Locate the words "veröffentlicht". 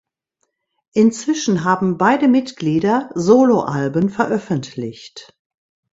4.09-5.37